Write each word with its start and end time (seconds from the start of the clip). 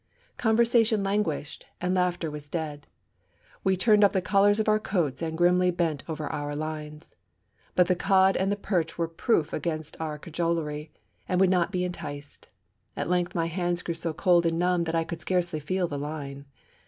Conversation 0.37 1.03
languished, 1.03 1.67
and 1.79 1.93
laughter 1.93 2.31
was 2.31 2.47
dead. 2.47 2.87
We 3.63 3.77
turned 3.77 4.03
up 4.03 4.13
the 4.13 4.19
collars 4.23 4.59
of 4.59 4.67
our 4.67 4.79
coats, 4.79 5.21
and 5.21 5.37
grimly 5.37 5.69
bent 5.69 6.03
over 6.09 6.25
our 6.31 6.55
lines. 6.55 7.15
But 7.75 7.85
the 7.87 7.95
cod 7.95 8.35
and 8.35 8.51
the 8.51 8.55
perch 8.55 8.97
were 8.97 9.07
proof 9.07 9.53
against 9.53 9.95
all 9.99 10.07
our 10.07 10.17
cajolery, 10.17 10.91
and 11.29 11.39
would 11.39 11.51
not 11.51 11.71
be 11.71 11.83
enticed. 11.83 12.47
At 12.97 13.11
length 13.11 13.35
my 13.35 13.45
hands 13.45 13.83
grew 13.83 13.93
so 13.93 14.11
cold 14.11 14.47
and 14.47 14.57
numb 14.57 14.85
that 14.85 14.95
I 14.95 15.03
could 15.03 15.21
scarcely 15.21 15.59
feel 15.59 15.87
the 15.87 15.99
line. 15.99 16.45